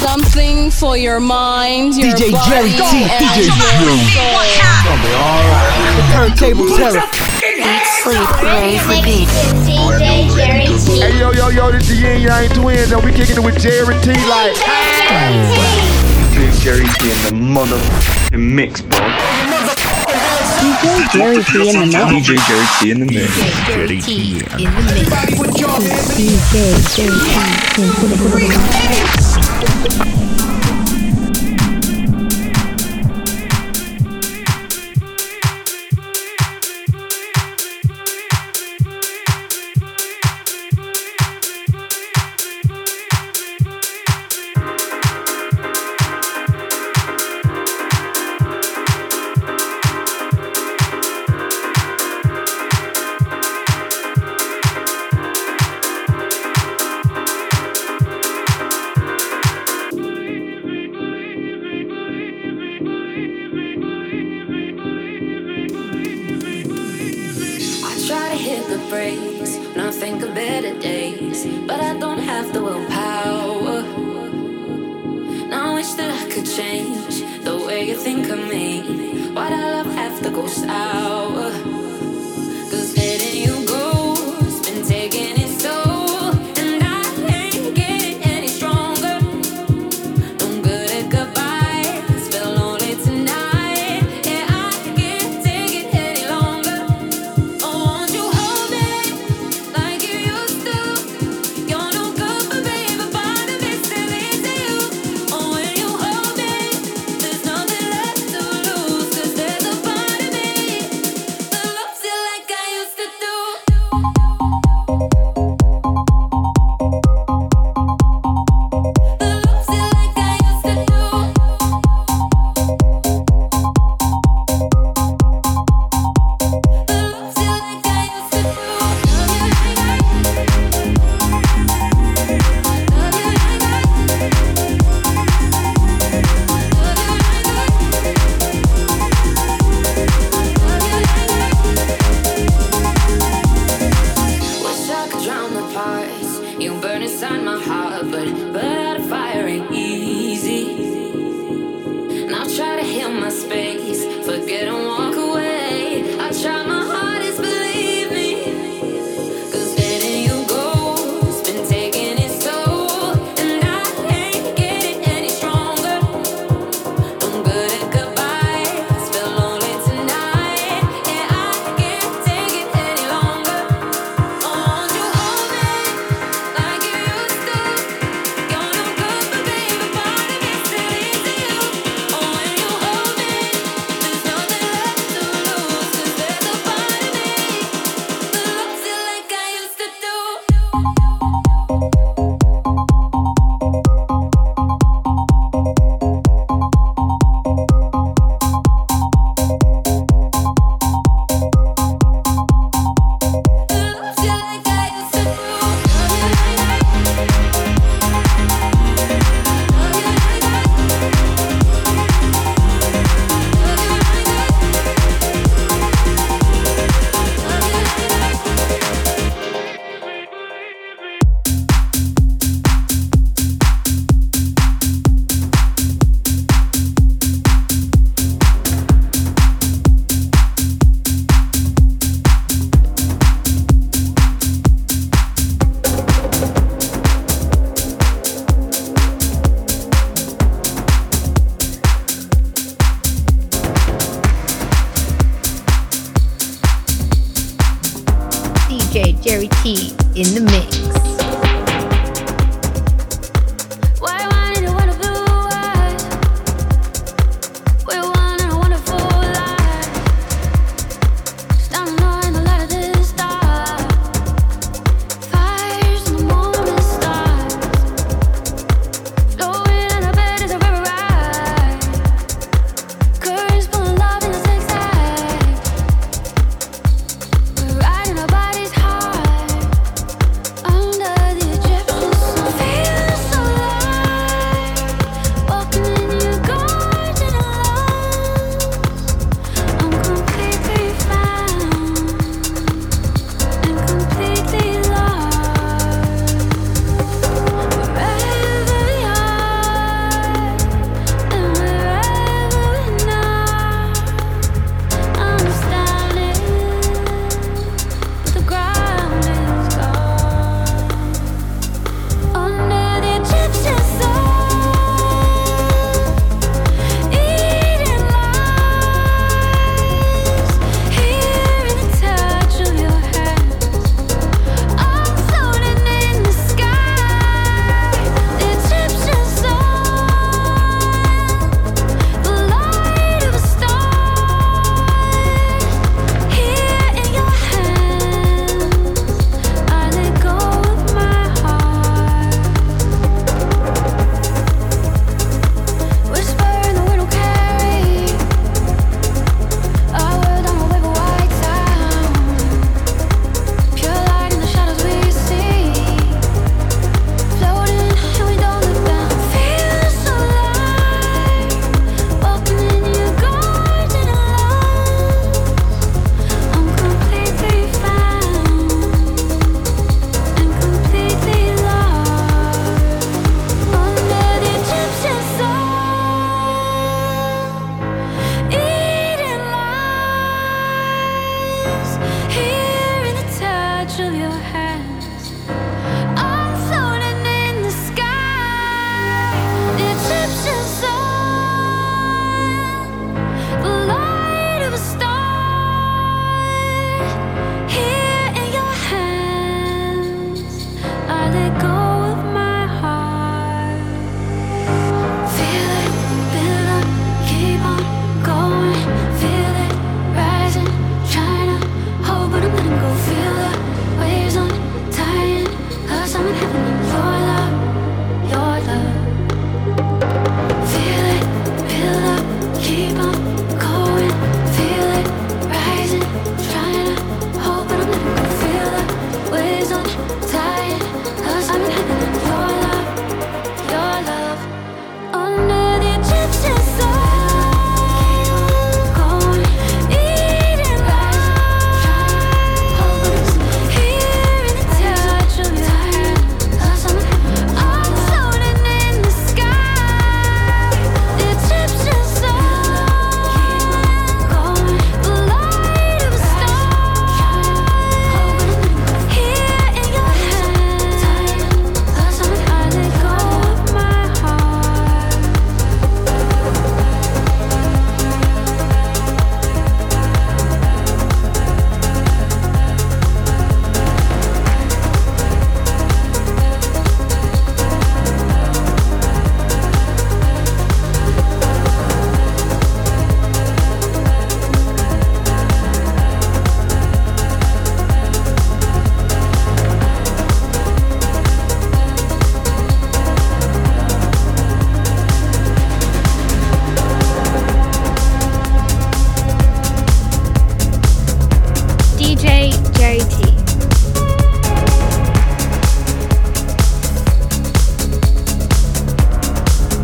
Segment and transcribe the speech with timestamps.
[0.00, 3.04] something for your mind, your DJ body, Jerry T.
[3.04, 3.52] and DJ your
[4.16, 4.40] soul.
[6.12, 7.04] Turntable terror.
[7.44, 9.28] Eat, sleep, rave, repeat.
[9.68, 11.00] DJ Jerry T.
[11.00, 13.94] Hey yo yo yo, this the Yin Yang Twins, and we kicking it with Jerry
[14.00, 14.12] T.
[14.28, 14.56] Like.
[16.32, 17.10] DJ Jerry T.
[17.12, 17.80] in the mother
[18.32, 18.98] mix, bro.
[20.60, 22.08] DJ Jerry T in the mix.
[22.08, 23.36] DJ Jerry T in the mix.
[23.66, 25.08] Jerry T in the mix.
[26.16, 26.56] DJ
[26.96, 27.20] Jerry
[27.74, 29.29] T in the mix.
[29.60, 30.69] やった!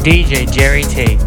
[0.07, 1.19] DJ Jerry T.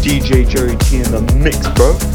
[0.00, 2.09] DJ Jerry T in the mix, bro.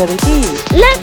[0.00, 0.99] Let's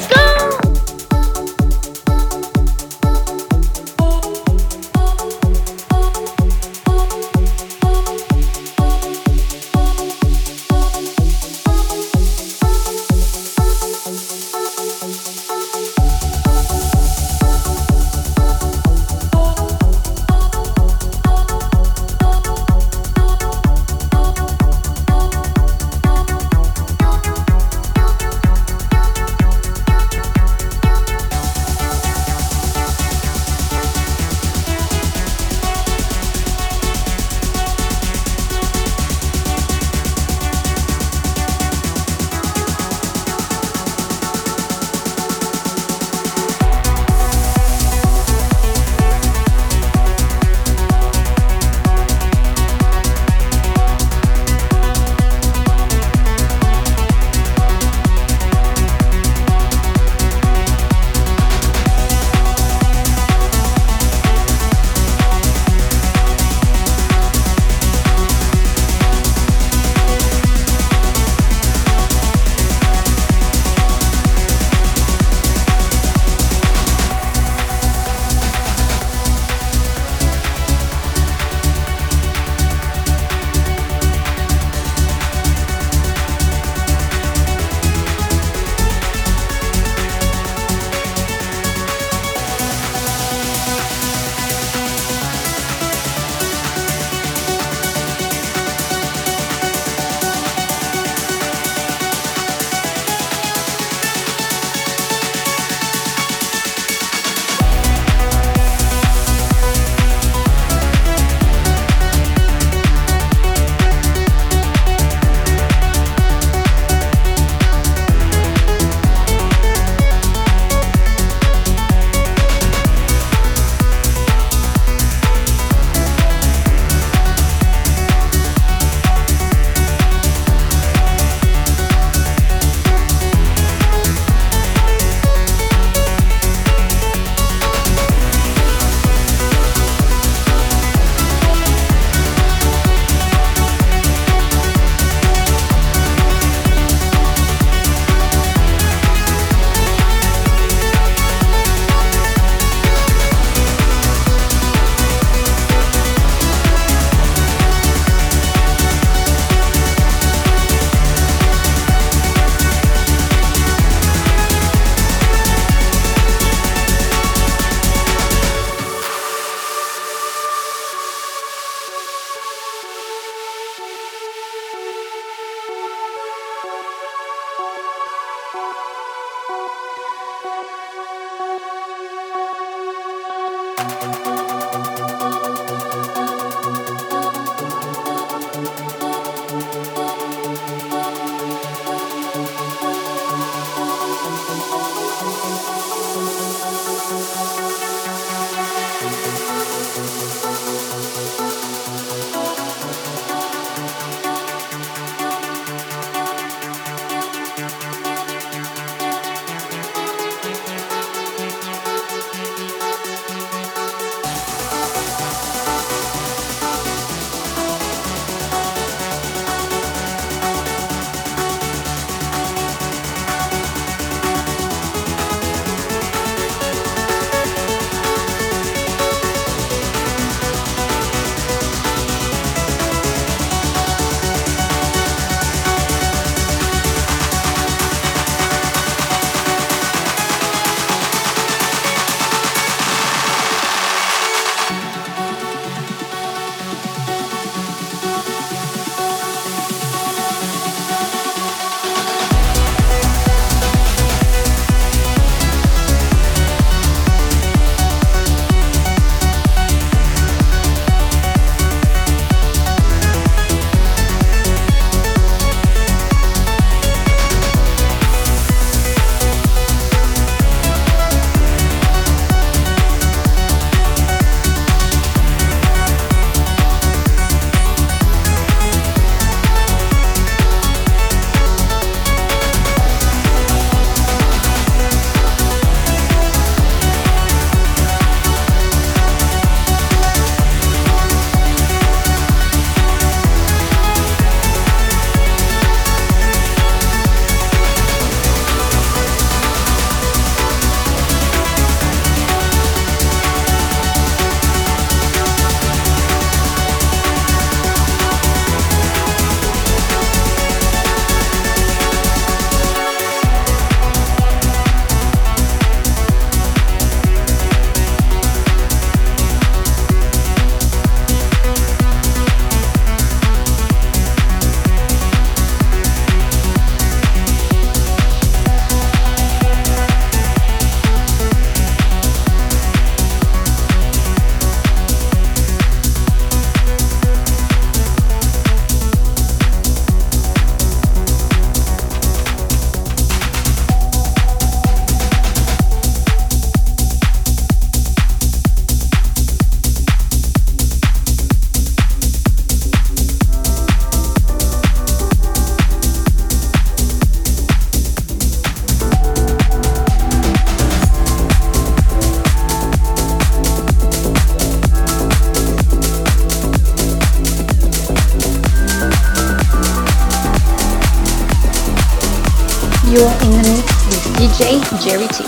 [374.80, 375.24] Jerry T.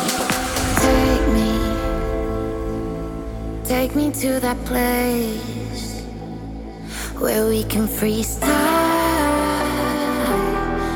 [0.77, 1.49] Take me,
[3.63, 6.03] take me to that place
[7.17, 8.47] where we can freestyle,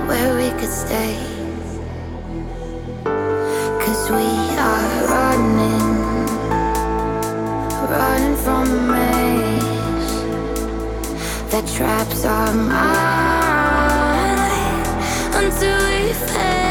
[0.08, 1.18] where we could stay.
[3.04, 4.28] Cause we
[4.60, 6.28] are running,
[7.90, 10.14] running from a maze
[11.52, 12.84] that traps our mind
[15.34, 16.63] until we fade.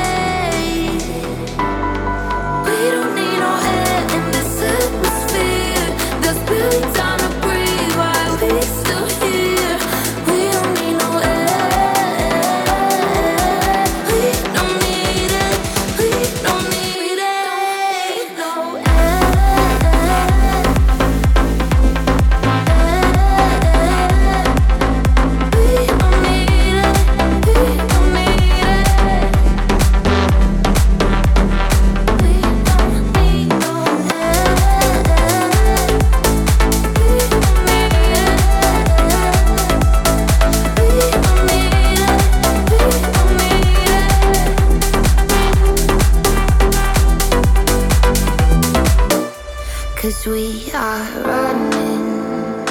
[50.25, 52.65] We are running,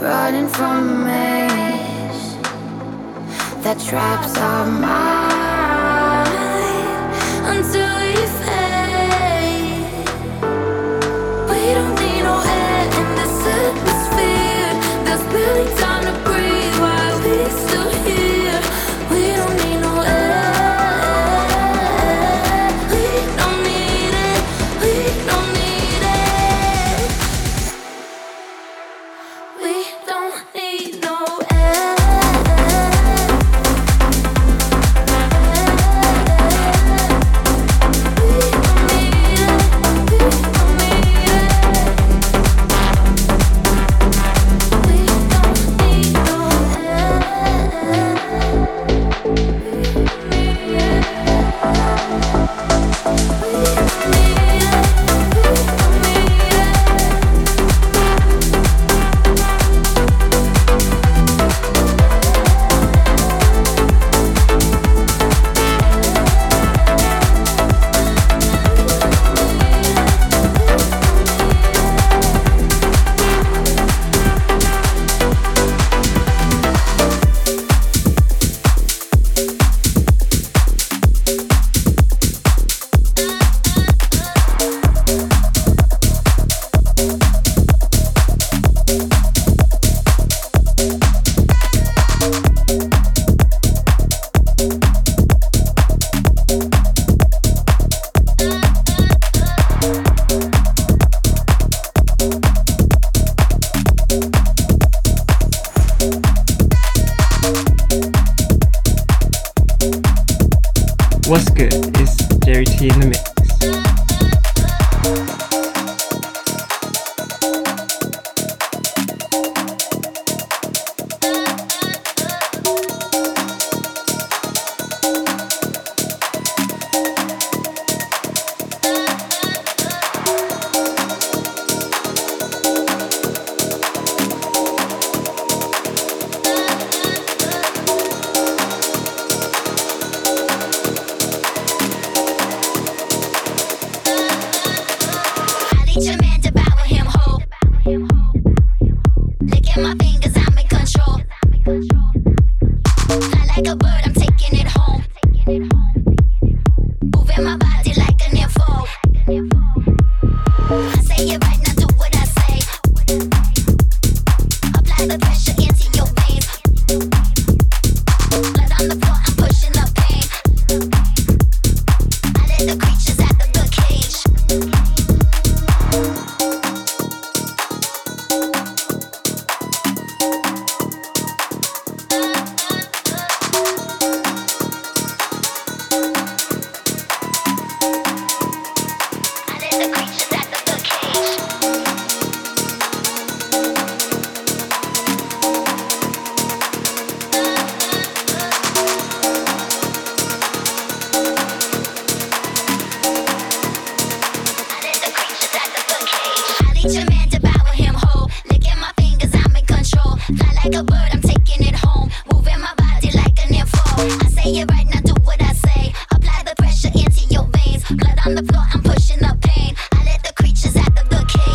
[0.00, 2.34] running from a maze
[3.62, 5.17] that traps our minds.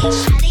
[0.04, 0.43] Bye.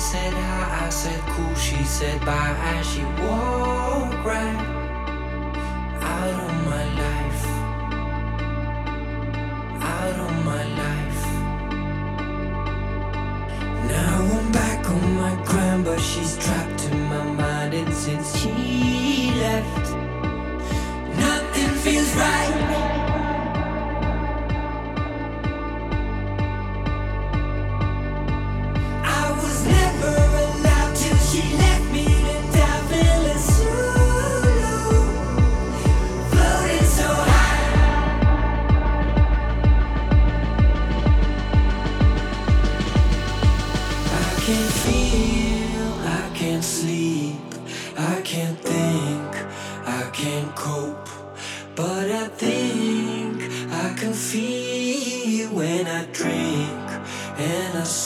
[0.00, 4.56] Said hi, I said cool, she said bye as she walked right
[6.00, 7.44] out of my life,
[9.82, 11.22] out of my life.
[13.92, 16.79] Now I'm back on my grind, but she's trapped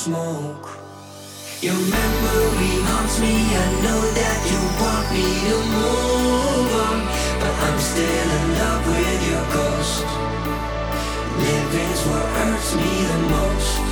[0.05, 0.69] smoke.
[1.63, 3.35] Your memory haunts me.
[3.65, 6.99] I know that you want me to move on,
[7.41, 10.07] but I'm still in love with your ghost.
[11.41, 13.84] Living's what hurts me the most.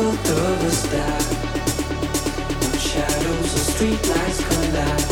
[0.00, 1.24] Both of us die,
[2.60, 5.08] when shadows and streetlights collide,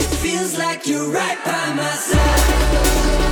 [0.00, 3.27] it feels like you're right by my side.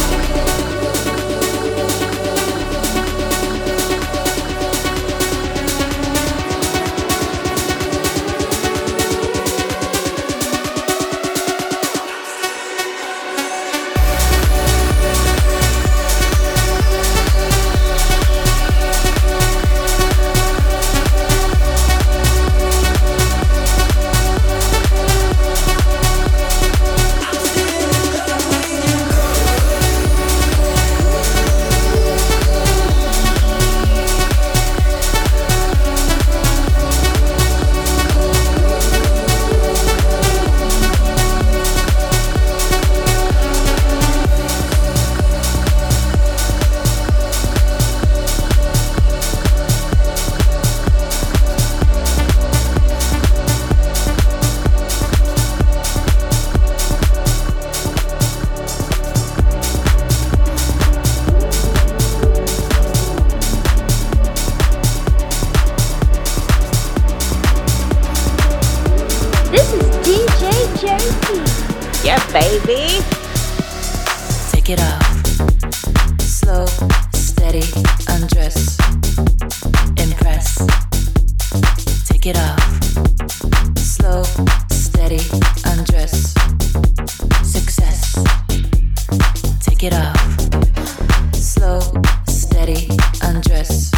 [91.33, 91.81] Slow,
[92.27, 92.89] steady,
[93.23, 93.93] undress.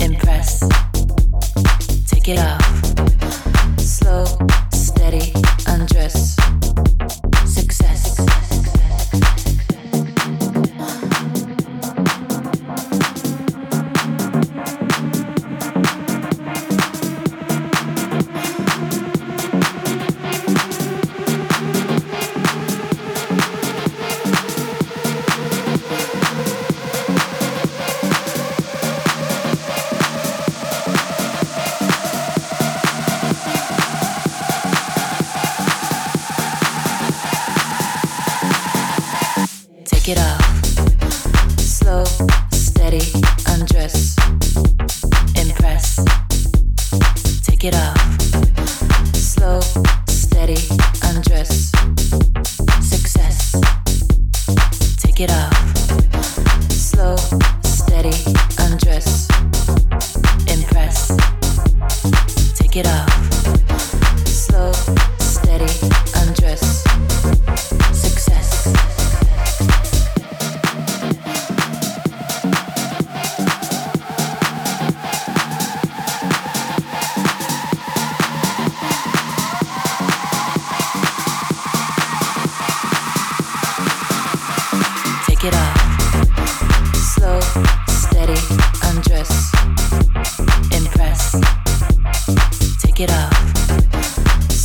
[0.00, 0.60] Impress.
[2.10, 2.53] Take it off.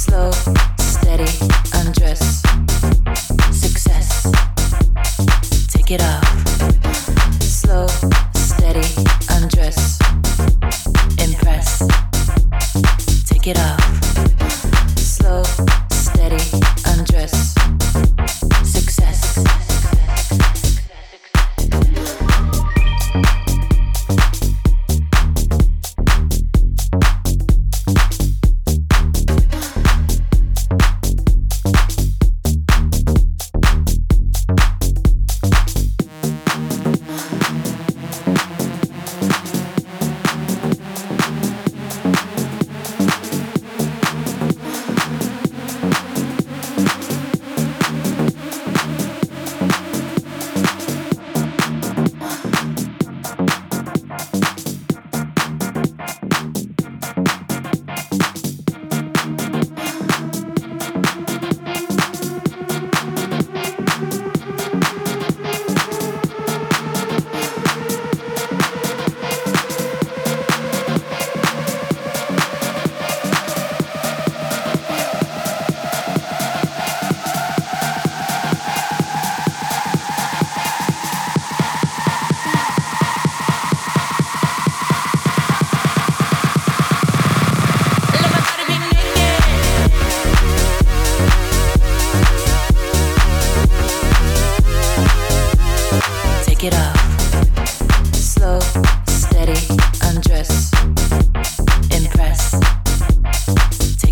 [0.10, 0.69] slow.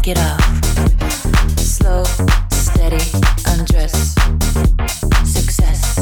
[0.10, 1.60] it off.
[1.60, 2.04] Slow,
[2.52, 3.04] steady,
[3.46, 4.14] undress.
[5.26, 5.96] Success.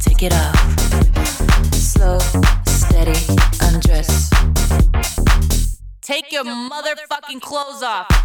[0.00, 1.74] Take it off.
[1.74, 2.18] Slow,
[2.66, 3.18] steady,
[3.60, 4.30] undress.
[6.00, 8.15] Take your motherfucking clothes off.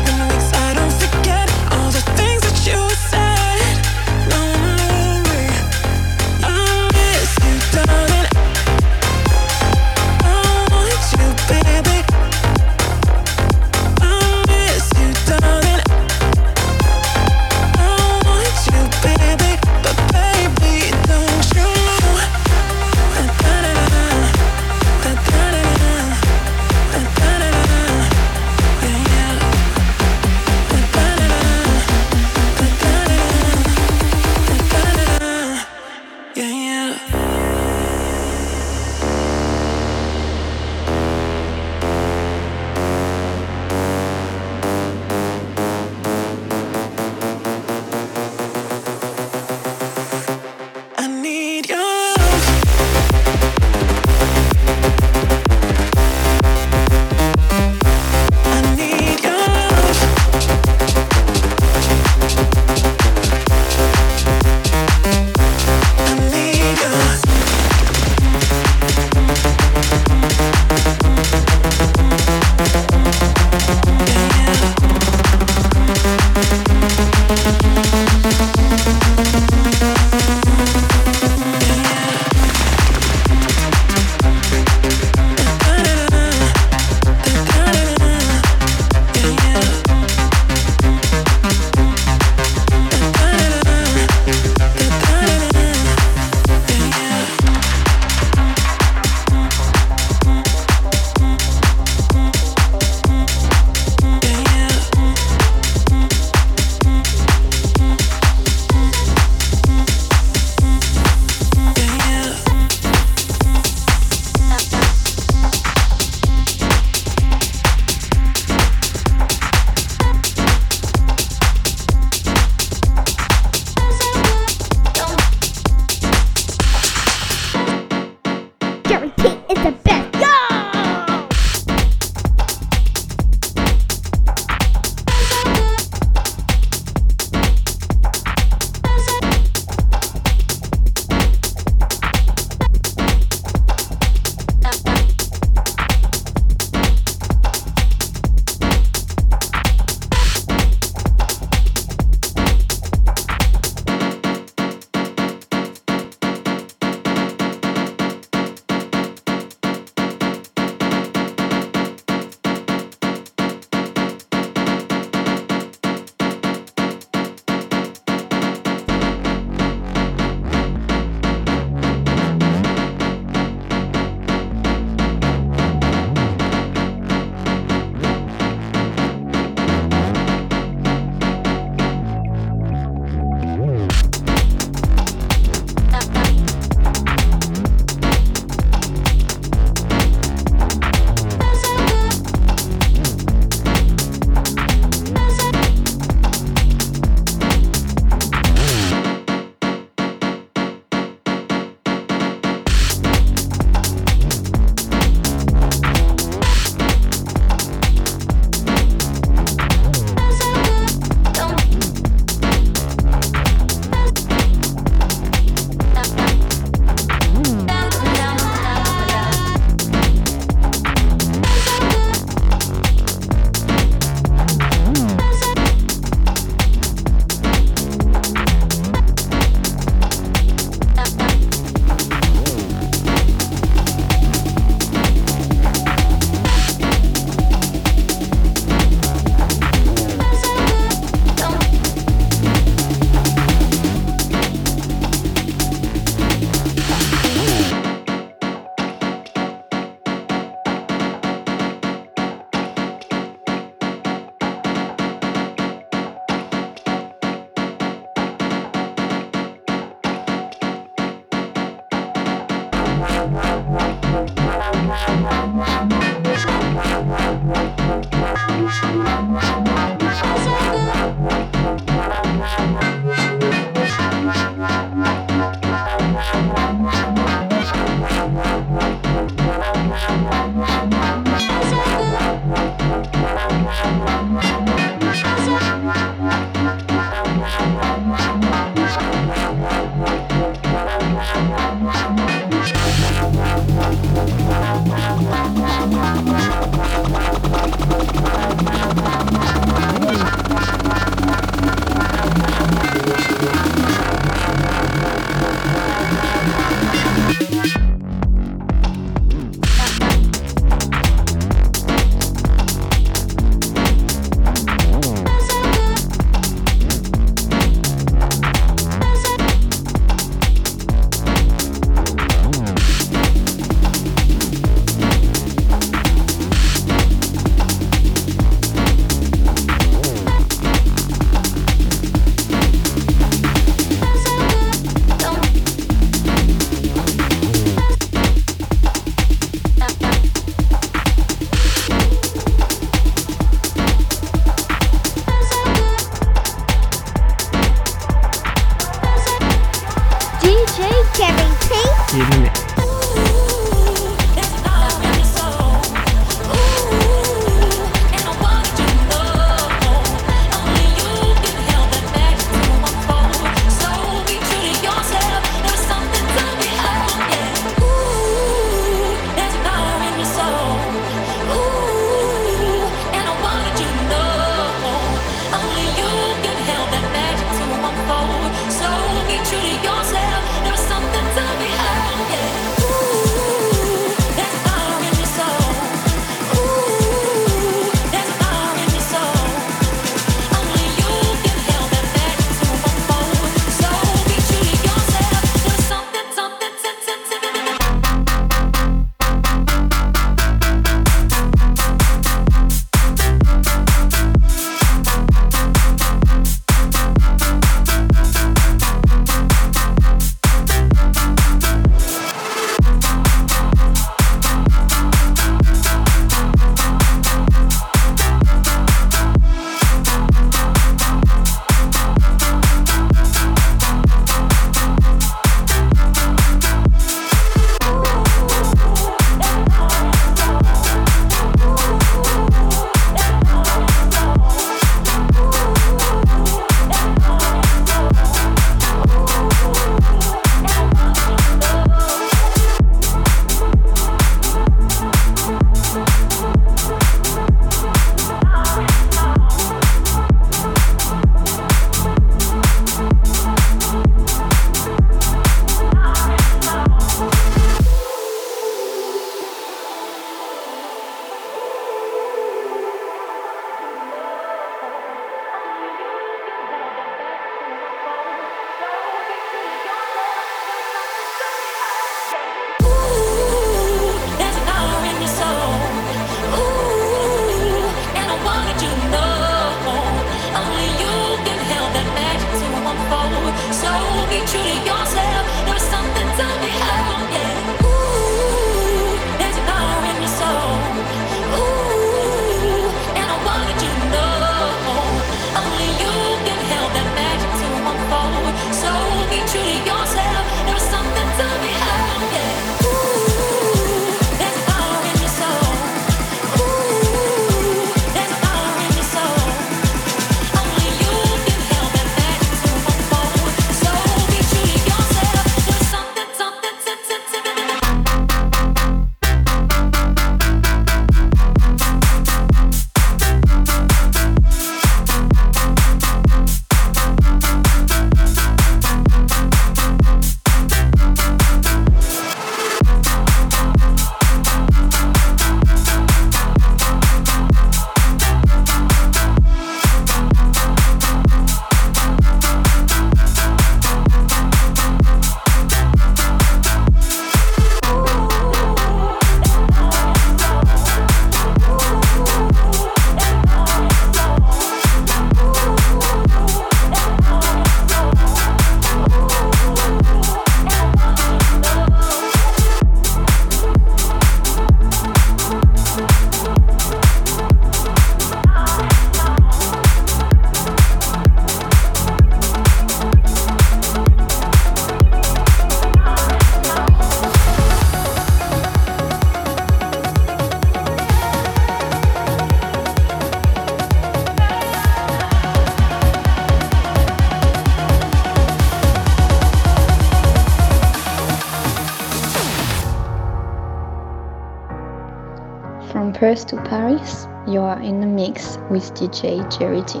[596.32, 600.00] Paris to Paris, you are in the mix with DJ Charity.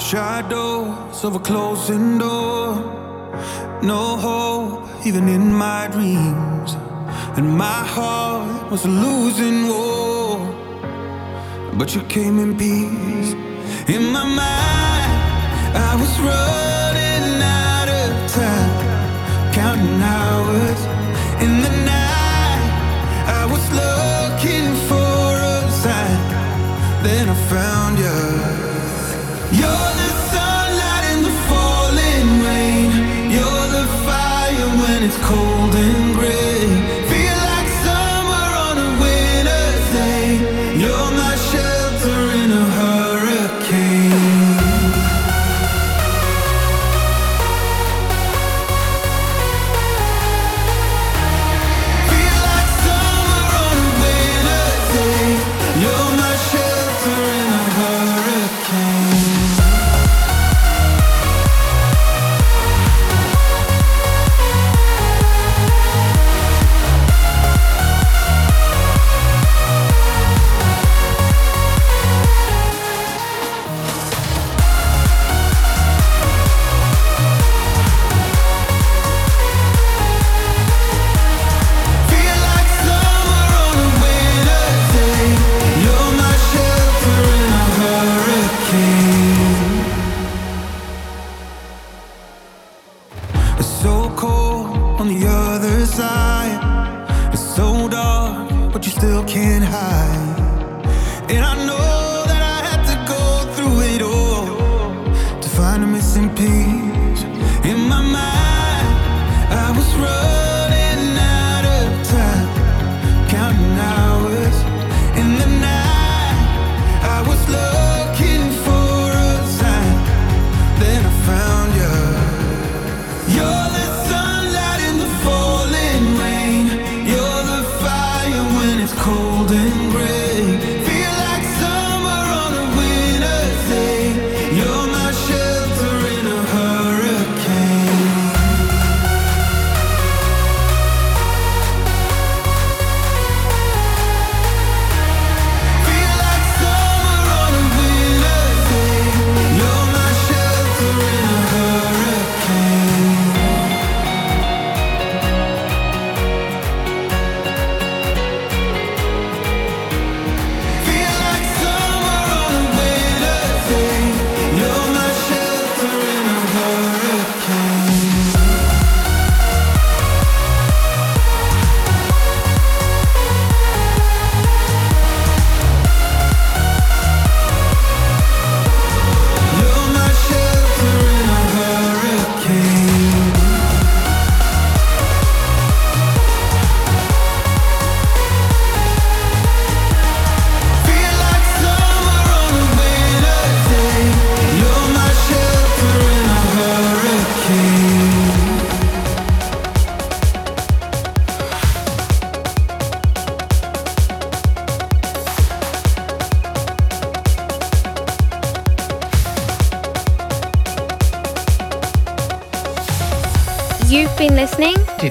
[0.00, 2.76] Shadows of a closing door,
[3.82, 6.74] no hope even in my dreams,
[7.36, 10.38] and my heart was a losing war.
[11.76, 13.32] But you came in peace.
[13.88, 15.10] In my mind,
[15.74, 16.77] I was running.
[27.48, 27.98] found
[29.58, 32.88] You're the sunlight in the falling rain.
[33.30, 36.07] You're the fire when it's cold and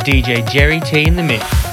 [0.08, 1.67] DJ Jerry T in the mix.